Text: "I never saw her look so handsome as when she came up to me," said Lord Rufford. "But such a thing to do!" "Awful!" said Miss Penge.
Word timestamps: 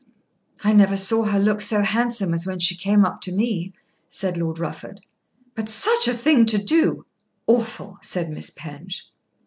"I 0.63 0.73
never 0.73 0.97
saw 0.97 1.25
her 1.25 1.37
look 1.39 1.61
so 1.61 1.83
handsome 1.83 2.33
as 2.33 2.47
when 2.47 2.57
she 2.57 2.73
came 2.75 3.05
up 3.05 3.21
to 3.21 3.31
me," 3.31 3.71
said 4.07 4.35
Lord 4.35 4.57
Rufford. 4.57 4.99
"But 5.53 5.69
such 5.69 6.07
a 6.07 6.13
thing 6.17 6.47
to 6.47 6.57
do!" 6.57 7.05
"Awful!" 7.45 7.99
said 8.01 8.31
Miss 8.31 8.49
Penge. 8.49 9.07